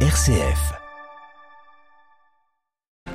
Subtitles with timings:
[0.00, 0.85] RCF.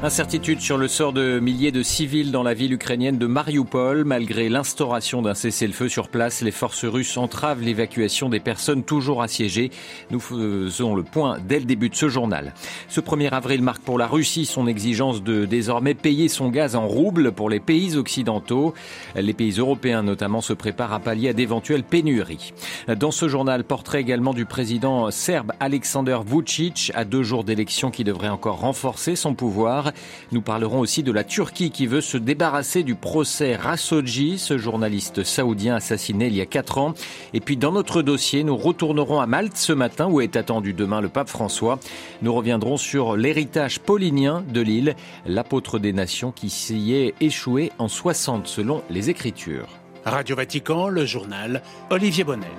[0.03, 4.03] Incertitude sur le sort de milliers de civils dans la ville ukrainienne de Mariupol.
[4.03, 9.69] Malgré l'instauration d'un cessez-le-feu sur place, les forces russes entravent l'évacuation des personnes toujours assiégées.
[10.09, 12.55] Nous faisons le point dès le début de ce journal.
[12.87, 16.87] Ce 1er avril marque pour la Russie son exigence de désormais payer son gaz en
[16.87, 18.73] roubles pour les pays occidentaux.
[19.15, 22.53] Les pays européens notamment se préparent à pallier à d'éventuelles pénuries.
[22.87, 28.03] Dans ce journal, portrait également du président serbe Alexander Vucic à deux jours d'élection qui
[28.03, 29.90] devrait encore renforcer son pouvoir.
[30.31, 35.23] Nous parlerons aussi de la Turquie qui veut se débarrasser du procès Rasoji, ce journaliste
[35.23, 36.93] saoudien assassiné il y a quatre ans.
[37.33, 41.01] Et puis dans notre dossier, nous retournerons à Malte ce matin où est attendu demain
[41.01, 41.79] le pape François.
[42.21, 47.87] Nous reviendrons sur l'héritage paulinien de l'île, l'apôtre des nations qui s'y est échoué en
[47.87, 49.67] 60 selon les Écritures.
[50.05, 52.49] Radio Vatican, le journal Olivier Bonnel.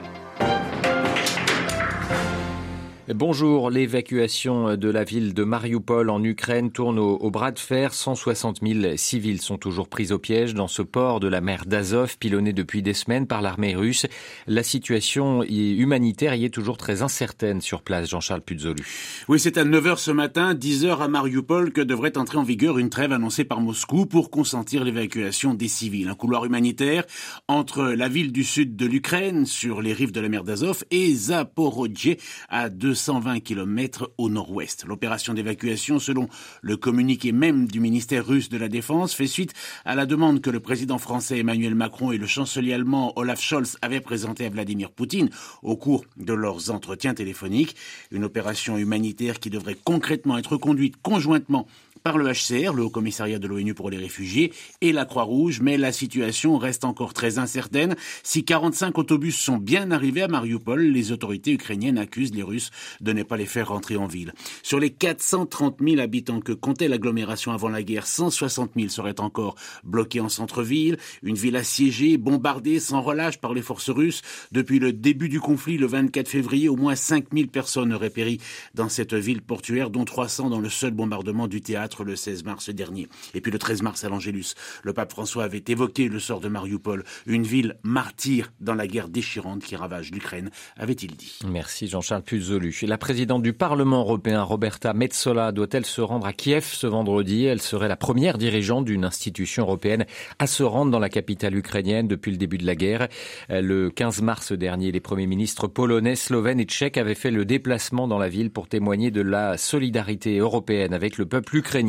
[3.09, 7.95] Bonjour, l'évacuation de la ville de Mariupol en Ukraine tourne au, bras de fer.
[7.95, 12.16] 160 000 civils sont toujours pris au piège dans ce port de la mer d'Azov,
[12.18, 14.07] pilonné depuis des semaines par l'armée russe.
[14.46, 18.85] La situation humanitaire y est toujours très incertaine sur place, Jean-Charles Puzolu.
[19.26, 22.88] Oui, c'est à 9h ce matin, 10h à Mariupol que devrait entrer en vigueur une
[22.88, 26.09] trêve annoncée par Moscou pour consentir l'évacuation des civils.
[26.09, 27.02] Un couloir humanitaire
[27.48, 31.13] entre la ville du sud de l'Ukraine, sur les rives de la mer d'Azov, et
[31.13, 32.16] Zaporozhye,
[32.48, 34.85] à 200 120 km au nord-ouest.
[34.87, 36.29] L'opération d'évacuation, selon
[36.60, 39.52] le communiqué même du ministère russe de la Défense, fait suite
[39.85, 43.76] à la demande que le président français Emmanuel Macron et le chancelier allemand Olaf Scholz
[43.82, 45.30] avaient présentée à Vladimir Poutine
[45.63, 47.76] au cours de leurs entretiens téléphoniques.
[48.10, 51.66] Une opération humanitaire qui devrait concrètement être conduite conjointement
[52.02, 55.76] par le HCR, le Haut Commissariat de l'ONU pour les réfugiés, et la Croix-Rouge, mais
[55.76, 57.96] la situation reste encore très incertaine.
[58.22, 63.12] Si 45 autobus sont bien arrivés à Mariupol, les autorités ukrainiennes accusent les Russes de
[63.12, 64.32] ne pas les faire rentrer en ville.
[64.62, 69.54] Sur les 430 000 habitants que comptait l'agglomération avant la guerre, 160 000 seraient encore
[69.84, 74.22] bloqués en centre-ville, une ville assiégée, bombardée sans relâche par les forces russes.
[74.50, 78.41] Depuis le début du conflit, le 24 février, au moins 5 000 personnes auraient péri
[78.74, 82.70] dans cette ville portuaire, dont 300 dans le seul bombardement du théâtre le 16 mars
[82.70, 83.08] dernier.
[83.34, 86.48] Et puis le 13 mars à l'Angélus, le pape François avait évoqué le sort de
[86.48, 91.38] Mariupol, une ville martyre dans la guerre déchirante qui ravage l'Ukraine, avait-il dit.
[91.47, 92.75] Merci Jean-Charles Puzolu.
[92.82, 97.44] La présidente du Parlement européen, Roberta Metsola, doit-elle se rendre à Kiev ce vendredi?
[97.44, 100.06] Elle serait la première dirigeante d'une institution européenne
[100.38, 103.09] à se rendre dans la capitale ukrainienne depuis le début de la guerre.
[103.48, 108.09] Le 15 mars dernier, les premiers ministres polonais, slovènes et tchèques avaient fait le déplacement
[108.09, 111.81] dans la ville pour témoigner de la solidarité européenne avec le peuple ukrainien.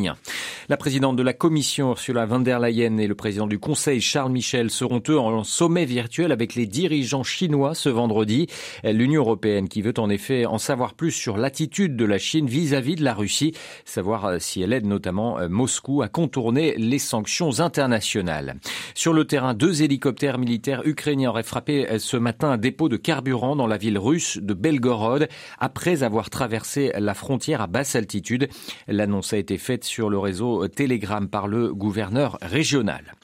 [0.68, 4.32] La présidente de la Commission, Ursula von der Leyen, et le président du Conseil, Charles
[4.32, 8.46] Michel, seront eux en sommet virtuel avec les dirigeants chinois ce vendredi.
[8.82, 12.96] L'Union européenne qui veut en effet en savoir plus sur l'attitude de la Chine vis-à-vis
[12.96, 13.52] de la Russie,
[13.84, 18.56] savoir euh, si elle aide notamment euh, Moscou à contourner les sanctions internationales.
[18.94, 22.96] Sur le terrain, deux hélicoptères militaires ukrainiens auraient frappé euh, ce matin un dépôt de
[22.96, 25.28] carburant dans la ville russe de Belgorod
[25.58, 28.48] après avoir traversé la frontière à basse altitude.
[28.88, 33.14] L'annonce a été faite sur le réseau Telegram par le gouverneur régional.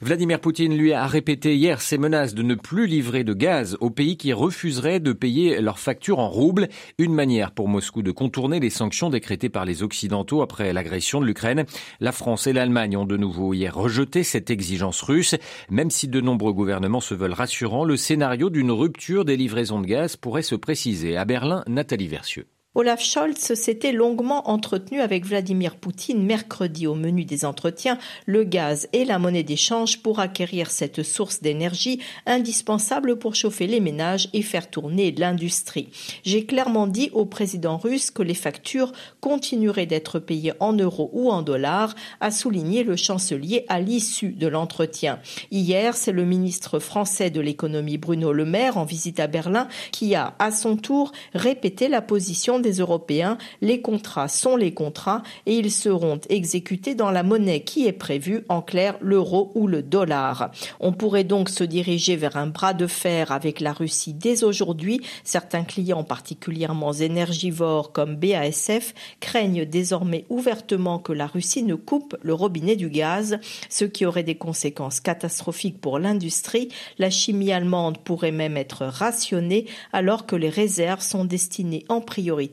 [0.00, 3.90] Vladimir Poutine lui a répété hier ses menaces de ne plus livrer de gaz aux
[3.90, 8.60] pays qui refuseraient de payer leurs factures en roubles, une manière pour Moscou de contourner
[8.60, 11.64] les sanctions décrétées par les Occidentaux après l'agression de l'Ukraine.
[11.98, 15.34] La France et l'Allemagne ont de nouveau hier rejeté cette exigence russe,
[15.68, 19.86] même si de nombreux gouvernements se veulent rassurants, le scénario d'une rupture des livraisons de
[19.86, 21.16] gaz pourrait se préciser.
[21.16, 22.46] À Berlin, Nathalie Versieux.
[22.78, 28.88] Olaf Scholz s'était longuement entretenu avec Vladimir Poutine mercredi au menu des entretiens, le gaz
[28.92, 34.42] et la monnaie d'échange pour acquérir cette source d'énergie indispensable pour chauffer les ménages et
[34.42, 35.88] faire tourner l'industrie.
[36.22, 41.32] J'ai clairement dit au président russe que les factures continueraient d'être payées en euros ou
[41.32, 45.18] en dollars, a souligné le chancelier à l'issue de l'entretien.
[45.50, 50.14] Hier, c'est le ministre français de l'économie Bruno Le Maire en visite à Berlin qui
[50.14, 55.56] a à son tour répété la position des Européens, les contrats sont les contrats et
[55.56, 60.50] ils seront exécutés dans la monnaie qui est prévue, en clair l'euro ou le dollar.
[60.80, 65.00] On pourrait donc se diriger vers un bras de fer avec la Russie dès aujourd'hui.
[65.24, 72.34] Certains clients particulièrement énergivores comme BASF craignent désormais ouvertement que la Russie ne coupe le
[72.34, 73.38] robinet du gaz,
[73.68, 76.68] ce qui aurait des conséquences catastrophiques pour l'industrie.
[76.98, 82.47] La chimie allemande pourrait même être rationnée alors que les réserves sont destinées en priorité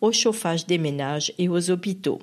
[0.00, 2.20] au chauffage des ménages et aux hôpitaux.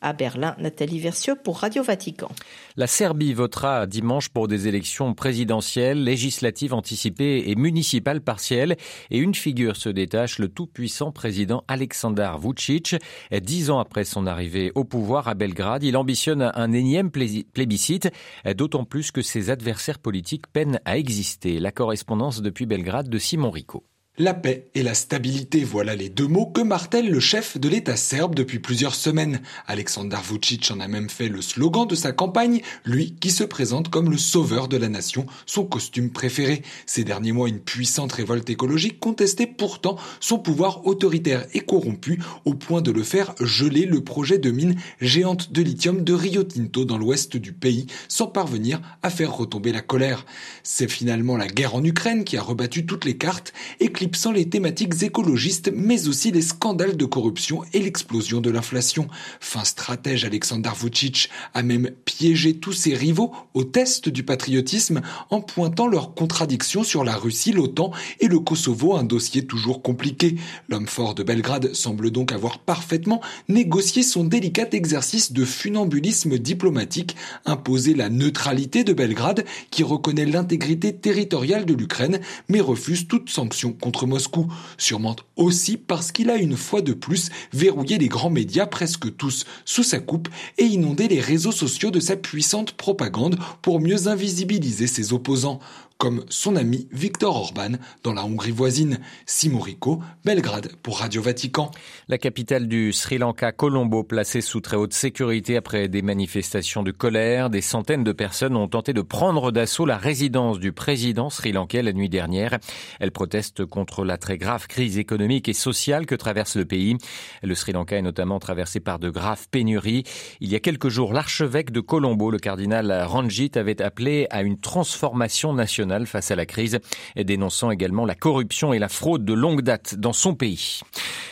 [0.00, 2.28] À Berlin, Nathalie Versieux pour Radio Vatican.
[2.76, 8.76] La Serbie votera dimanche pour des élections présidentielles, législatives anticipées et municipales partielles.
[9.10, 12.94] Et une figure se détache, le tout-puissant président Aleksandar Vucic.
[13.42, 18.08] Dix ans après son arrivée au pouvoir à Belgrade, il ambitionne un énième plébiscite,
[18.56, 21.58] d'autant plus que ses adversaires politiques peinent à exister.
[21.58, 23.82] La correspondance depuis Belgrade de Simon Rico.
[24.20, 27.94] La paix et la stabilité, voilà les deux mots que martèle le chef de l'État
[27.94, 29.40] serbe depuis plusieurs semaines.
[29.68, 33.90] Aleksandar Vucic en a même fait le slogan de sa campagne, lui qui se présente
[33.90, 36.62] comme le sauveur de la nation, son costume préféré.
[36.84, 42.54] Ces derniers mois, une puissante révolte écologique contestait pourtant son pouvoir autoritaire et corrompu au
[42.54, 46.84] point de le faire geler le projet de mine géante de lithium de Rio Tinto
[46.84, 50.26] dans l'ouest du pays sans parvenir à faire retomber la colère.
[50.64, 54.48] C'est finalement la guerre en Ukraine qui a rebattu toutes les cartes et sans les
[54.48, 59.08] thématiques écologistes, mais aussi les scandales de corruption et l'explosion de l'inflation.
[59.40, 65.00] Fin stratège, Alexander Vucic a même piégé tous ses rivaux au test du patriotisme
[65.30, 70.36] en pointant leurs contradictions sur la Russie, l'OTAN et le Kosovo, un dossier toujours compliqué.
[70.68, 77.16] L'homme fort de Belgrade semble donc avoir parfaitement négocié son délicat exercice de funambulisme diplomatique,
[77.46, 83.72] imposer la neutralité de Belgrade qui reconnaît l'intégrité territoriale de l'Ukraine mais refuse toute sanction
[83.72, 84.46] contre Moscou,
[84.76, 89.44] sûrement aussi parce qu'il a une fois de plus verrouillé les grands médias presque tous
[89.64, 90.28] sous sa coupe
[90.58, 95.60] et inondé les réseaux sociaux de sa puissante propagande pour mieux invisibiliser ses opposants
[95.98, 97.72] comme son ami Viktor Orban
[98.04, 99.00] dans la Hongrie voisine.
[99.26, 101.72] Simorico, Belgrade pour Radio Vatican.
[102.06, 106.92] La capitale du Sri Lanka, Colombo, placée sous très haute sécurité après des manifestations de
[106.92, 107.50] colère.
[107.50, 111.92] Des centaines de personnes ont tenté de prendre d'assaut la résidence du président sri-lankais la
[111.92, 112.58] nuit dernière.
[113.00, 116.96] Elles protestent contre la très grave crise économique et sociale que traverse le pays.
[117.42, 120.04] Le Sri Lanka est notamment traversé par de graves pénuries.
[120.40, 124.60] Il y a quelques jours, l'archevêque de Colombo, le cardinal Ranjit, avait appelé à une
[124.60, 126.78] transformation nationale face à la crise,
[127.16, 130.80] dénonçant également la corruption et la fraude de longue date dans son pays.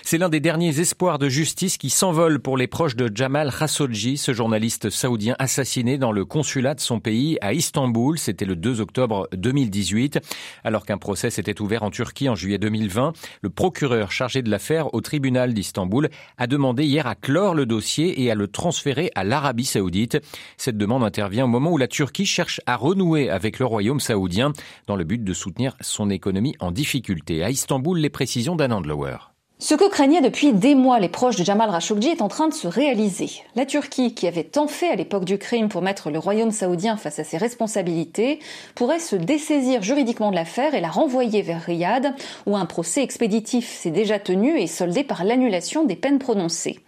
[0.03, 4.17] C'est l'un des derniers espoirs de justice qui s'envole pour les proches de Jamal Khashoggi,
[4.17, 8.17] ce journaliste saoudien assassiné dans le consulat de son pays à Istanbul.
[8.17, 10.21] C'était le 2 octobre 2018.
[10.63, 14.95] Alors qu'un procès s'était ouvert en Turquie en juillet 2020, le procureur chargé de l'affaire
[14.95, 16.09] au tribunal d'Istanbul
[16.39, 20.19] a demandé hier à clore le dossier et à le transférer à l'Arabie saoudite.
[20.57, 24.46] Cette demande intervient au moment où la Turquie cherche à renouer avec le royaume saoudien
[24.87, 27.43] dans le but de soutenir son économie en difficulté.
[27.43, 29.19] À Istanbul, les précisions d'Anand Lower.
[29.59, 32.53] Ce que craignaient depuis des mois les proches de Jamal Khashoggi est en train de
[32.53, 33.31] se réaliser.
[33.55, 36.99] La Turquie, qui avait tant fait à l'époque du crime pour mettre le royaume saoudien
[36.99, 38.39] face à ses responsabilités,
[38.75, 42.15] pourrait se dessaisir juridiquement de l'affaire et la renvoyer vers Riyad,
[42.45, 46.79] où un procès expéditif s'est déjà tenu et soldé par l'annulation des peines prononcées.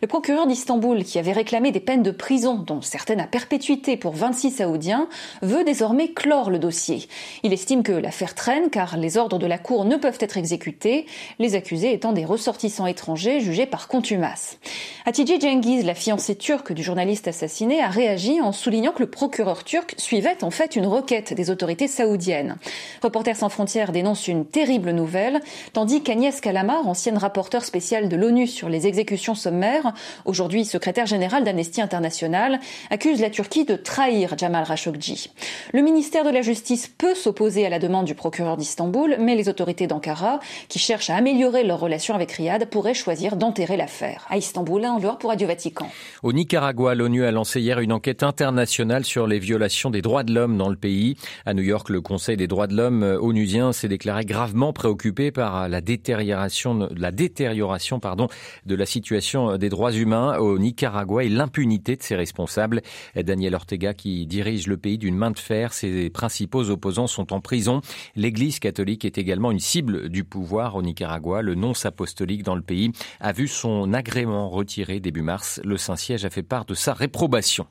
[0.00, 4.14] Le procureur d'Istanbul, qui avait réclamé des peines de prison, dont certaines à perpétuité pour
[4.14, 5.08] 26 Saoudiens,
[5.42, 7.06] veut désormais clore le dossier.
[7.42, 11.04] Il estime que l'affaire traîne car les ordres de la Cour ne peuvent être exécutés,
[11.38, 14.58] les accusés étant des ressortissants étrangers jugés par contumace.
[15.06, 19.64] Hatice Cengiz, la fiancée turque du journaliste assassiné, a réagi en soulignant que le procureur
[19.64, 22.56] turc suivait en fait une requête des autorités saoudiennes.
[23.02, 25.40] Reporters sans frontières dénonce une terrible nouvelle,
[25.72, 29.92] tandis qu'Agnès Kalamar, ancienne rapporteure spéciale de l'ONU sur les exécutions sommaires,
[30.24, 32.60] aujourd'hui secrétaire générale d'Amnesty International,
[32.90, 35.30] accuse la Turquie de trahir Jamal Khashoggi.
[35.72, 39.48] Le ministère de la Justice peut s'opposer à la demande du procureur d'Istanbul, mais les
[39.48, 44.26] autorités d'Ankara, qui cherchent à améliorer leurs relations avec Riyad pourrait choisir d'enterrer l'affaire.
[44.28, 45.88] À Istanbul, en dehors pour Radio Vatican.
[46.22, 50.34] Au Nicaragua, l'ONU a lancé hier une enquête internationale sur les violations des droits de
[50.34, 51.16] l'homme dans le pays.
[51.46, 55.68] À New York, le Conseil des droits de l'homme onusien s'est déclaré gravement préoccupé par
[55.68, 58.28] la détérioration, la détérioration pardon,
[58.66, 62.82] de la situation des droits humains au Nicaragua et l'impunité de ses responsables.
[63.14, 67.40] Daniel Ortega, qui dirige le pays d'une main de fer, ses principaux opposants sont en
[67.40, 67.80] prison.
[68.16, 71.40] L'Église catholique est également une cible du pouvoir au Nicaragua.
[71.40, 75.60] Le non apostolique dans le pays a vu son agrément retiré début mars.
[75.64, 77.66] Le Saint-Siège a fait part de sa réprobation.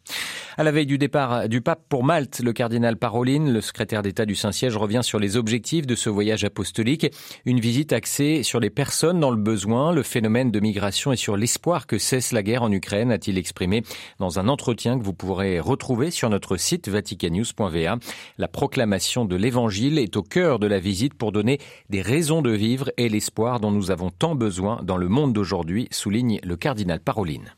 [0.58, 4.25] À la veille du départ du pape pour Malte, le cardinal Paroline, le secrétaire d'État
[4.25, 7.08] du Saint-Siège, revient sur les objectifs de ce voyage apostolique.
[7.46, 11.36] Une visite axée sur les personnes dans le besoin, le phénomène de migration et sur
[11.36, 13.84] l'espoir que cesse la guerre en Ukraine, a-t-il exprimé
[14.20, 17.98] dans un entretien que vous pourrez retrouver sur notre site vaticannews.va.
[18.38, 22.51] La proclamation de l'évangile est au cœur de la visite pour donner des raisons de
[22.51, 27.00] vivre et l'espoir dont nous avons tant besoin dans le monde d'aujourd'hui, souligne le cardinal
[27.00, 27.55] Paroline.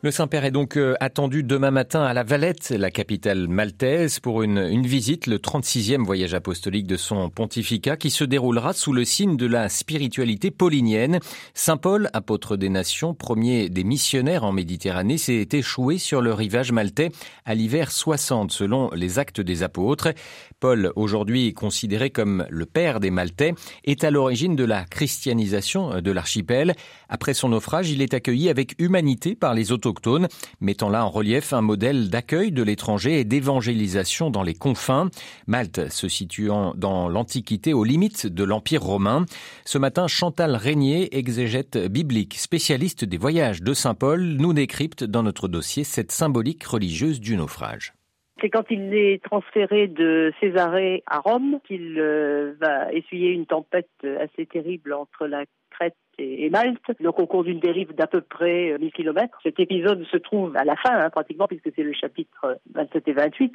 [0.00, 4.44] Le Saint-Père est donc euh, attendu demain matin à La Valette, la capitale maltaise, pour
[4.44, 9.36] une, visite, le 36e voyage apostolique de son pontificat, qui se déroulera sous le signe
[9.36, 11.18] de la spiritualité paulinienne.
[11.52, 16.70] Saint Paul, apôtre des nations, premier des missionnaires en Méditerranée, s'est échoué sur le rivage
[16.70, 17.10] maltais
[17.44, 20.10] à l'hiver 60, selon les actes des apôtres.
[20.60, 26.10] Paul, aujourd'hui considéré comme le père des Maltais, est à l'origine de la christianisation de
[26.12, 26.74] l'archipel.
[27.08, 29.72] Après son naufrage, il est accueilli avec humanité par les
[30.60, 35.08] mettant là en relief un modèle d'accueil de l'étranger et d'évangélisation dans les confins.
[35.46, 39.24] Malte se situant dans l'Antiquité aux limites de l'Empire romain.
[39.64, 45.22] Ce matin, Chantal Régnier, exégète biblique, spécialiste des voyages de Saint Paul, nous décrypte dans
[45.22, 47.94] notre dossier cette symbolique religieuse du naufrage.
[48.40, 53.88] C'est quand il est transféré de Césarée à Rome qu'il euh, va essuyer une tempête
[54.20, 55.44] assez terrible entre la
[56.18, 59.38] Et, Malte, donc au cours d'une dérive d'à peu près 1000 euh, km.
[59.42, 63.12] Cet épisode se trouve à la fin, hein, pratiquement, puisque c'est le chapitre 27 et
[63.12, 63.54] 28.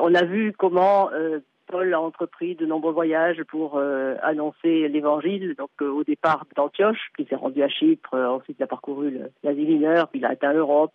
[0.00, 5.56] On a vu comment euh, Paul a entrepris de nombreux voyages pour euh, annoncer l'évangile.
[5.58, 10.08] Donc au départ d'Antioche, puis s'est rendu à Chypre, ensuite il a parcouru l'Asie mineure,
[10.08, 10.94] puis il a atteint l'Europe,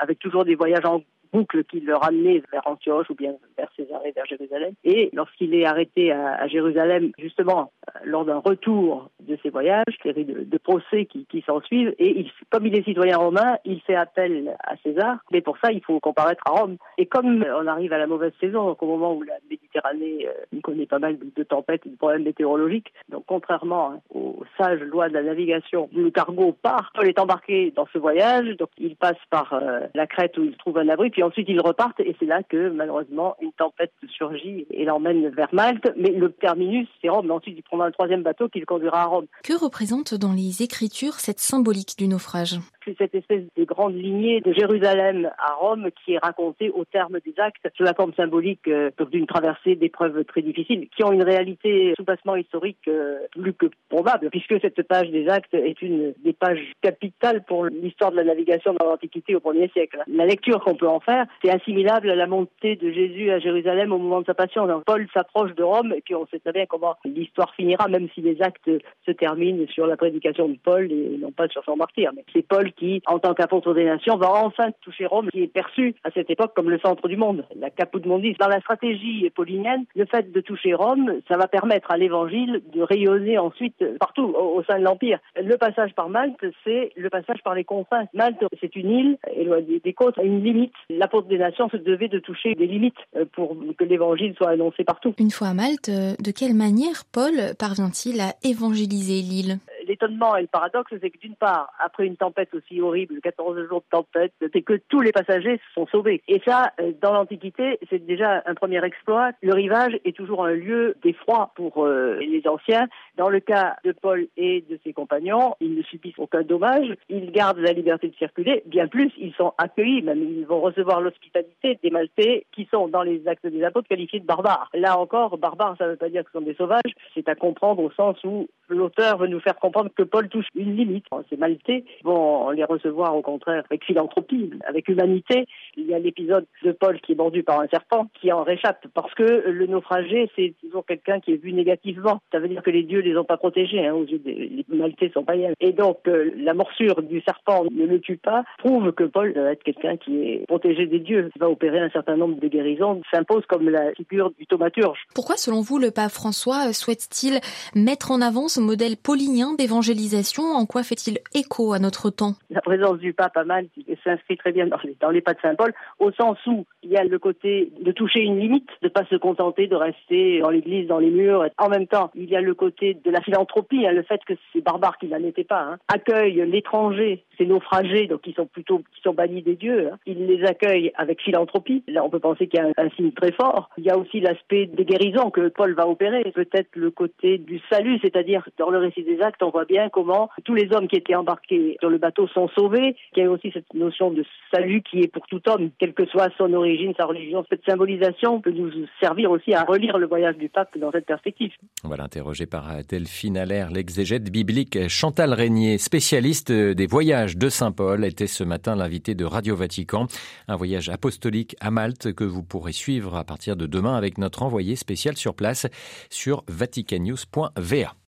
[0.00, 4.12] avec toujours des voyages en boucle qui le ramenait vers Antioche ou bien vers Césarée,
[4.12, 4.74] vers Jérusalem.
[4.84, 10.24] Et lorsqu'il est arrêté à, Jérusalem, justement, euh, lors d'un retour de ses voyages, série
[10.24, 13.80] de, de procès qui, qui s'en suivent, et il, comme il est citoyen romain, il
[13.82, 16.76] fait appel à César, mais pour ça, il faut comparaître à Rome.
[16.98, 20.60] Et comme on arrive à la mauvaise saison, donc au moment où la Méditerranée euh,
[20.62, 25.14] connaît pas mal de, tempêtes et de problèmes météorologiques, donc contrairement aux sages lois de
[25.14, 29.52] la navigation, le cargo part, Paul est embarqué dans ce voyage, donc il passe par
[29.52, 32.42] euh, la Crète où il trouve un abri, puis ensuite ils repartent et c'est là
[32.42, 35.92] que malheureusement une tempête surgit et l'emmène vers Malte.
[35.96, 37.30] Mais le terminus, c'est Rome.
[37.30, 39.26] Ensuite il un troisième bateau qui le conduira à Rome.
[39.42, 42.60] Que représente dans les Écritures cette symbolique du naufrage?
[42.84, 47.18] C'est cette espèce de grande lignée de Jérusalem à Rome qui est racontée au terme
[47.24, 51.22] des actes sous la forme symbolique euh, d'une traversée d'épreuves très difficiles qui ont une
[51.22, 56.32] réalité sous-bassement historique euh, plus que probable puisque cette page des actes est une des
[56.32, 60.02] pages capitales pour l'histoire de la navigation dans l'Antiquité au 1er siècle.
[60.06, 63.92] La lecture qu'on peut en faire, c'est assimilable à la montée de Jésus à Jérusalem
[63.92, 64.66] au moment de sa passion.
[64.86, 68.20] Paul s'approche de Rome et puis on sait très bien comment l'histoire finira même si
[68.20, 68.70] les actes
[69.06, 72.10] se terminent sur la prédication de Paul et non pas sur son martyr.
[72.14, 75.52] Mais c'est Paul qui, en tant qu'apôtre des nations, va enfin toucher Rome, qui est
[75.52, 78.36] perçu à cette époque comme le centre du monde, la caput mondis.
[78.38, 82.82] Dans la stratégie paulinienne, le fait de toucher Rome, ça va permettre à l'évangile de
[82.82, 85.18] rayonner ensuite partout au, sein de l'Empire.
[85.36, 88.04] Le passage par Malte, c'est le passage par les confins.
[88.14, 90.72] Malte, c'est une île éloignée des côtes, une limite.
[90.90, 94.84] L'apôtre des nations se devait de toucher des limites euh, pour que l'évangile soit annoncé
[94.84, 95.14] partout.
[95.18, 99.58] Une fois à Malte, euh, de quelle manière Paul parvient-il à évangéliser l'île?
[99.92, 103.80] L'étonnement et le paradoxe, c'est que d'une part, après une tempête aussi horrible, 14 jours
[103.80, 106.22] de tempête, c'est que tous les passagers sont sauvés.
[106.28, 109.32] Et ça, euh, dans l'Antiquité, c'est déjà un premier exploit.
[109.42, 112.88] Le rivage est toujours un lieu d'effroi pour euh, les anciens.
[113.18, 116.96] Dans le cas de Paul et de ses compagnons, ils ne subissent aucun dommage.
[117.10, 118.62] Ils gardent la liberté de circuler.
[118.64, 123.02] Bien plus, ils sont accueillis, même ils vont recevoir l'hospitalité des Maltais qui sont dans
[123.02, 124.70] les actes des apôtres qualifiés de barbares.
[124.72, 126.94] Là encore, barbares, ça ne veut pas dire que ce sont des sauvages.
[127.12, 130.76] C'est à comprendre au sens où l'auteur veut nous faire comprendre que Paul touche une
[130.76, 131.06] limite.
[131.30, 135.46] Ces Maltais vont les recevoir au contraire avec philanthropie, avec humanité.
[135.76, 138.86] Il y a l'épisode de Paul qui est mordu par un serpent qui en réchappe
[138.94, 142.20] parce que le naufragé, c'est toujours quelqu'un qui est vu négativement.
[142.32, 144.32] Ça veut dire que les dieux les ont pas protégés hein, aux yeux des
[144.68, 145.52] les Maltais sont païens.
[145.60, 149.52] Et donc euh, la morsure du serpent ne le tue pas, prouve que Paul doit
[149.52, 151.30] être quelqu'un qui est protégé des dieux.
[151.34, 154.98] Il va opérer un certain nombre de guérisons, s'impose comme la figure du thaumaturge.
[155.14, 157.40] Pourquoi, selon vous, le pape François souhaite-t-il
[157.74, 162.34] mettre en avant ce modèle paulinien d'évangélisation En quoi fait-il écho à notre temps?
[162.50, 163.70] La présence du pape à Malte
[164.04, 167.04] s'inscrit très bien dans les, pas de Saint Paul, au sens où il y a
[167.04, 170.88] le côté de toucher une limite, de ne pas se contenter de rester dans l'église,
[170.88, 171.46] dans les murs.
[171.58, 174.34] En même temps, il y a le côté de la philanthropie, hein, le fait que
[174.52, 178.78] ces barbares qui n'en étaient pas hein, accueillent l'étranger, ces naufragés, donc qui sont plutôt
[178.94, 179.90] qui sont bannis des dieux.
[179.92, 179.98] Hein.
[180.06, 181.82] Il les accueille avec philanthropie.
[181.88, 183.70] Là, on peut penser qu'il y a un signe très fort.
[183.78, 187.60] Il y a aussi l'aspect des guérisons que Paul va opérer, peut-être le côté du
[187.70, 190.96] salut, c'est-à-dire dans le récit des actes, on voit bien comment tous les hommes qui
[190.96, 192.96] étaient embarqués sur le bateau sont sauvés.
[193.16, 196.06] Il y a aussi cette notion de salut qui est pour tout homme, quelle que
[196.06, 197.44] soit son origine, sa religion.
[197.48, 198.70] Cette symbolisation peut nous
[199.00, 201.52] servir aussi à relire le voyage du pape dans cette perspective.
[201.84, 208.04] On va l'interroger par Delphine Allaire, l'exégète biblique Chantal Régnier, spécialiste des voyages de Saint-Paul,
[208.04, 210.06] était ce matin l'invité de Radio Vatican.
[210.48, 214.42] Un voyage apostolique à Malte que vous pourrez suivre à partir de demain avec notre
[214.42, 215.66] envoyé spécial sur place
[216.10, 217.94] sur vaticannews.va.